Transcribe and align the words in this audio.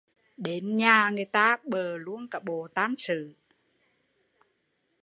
Đến 0.37 0.77
nhà 0.77 1.09
người 1.09 1.25
ta 1.25 1.57
bợ 1.63 1.97
luôn 1.97 2.27
cả 2.29 2.39
bộ 2.39 2.67
tam 2.67 2.95
sự 2.97 3.33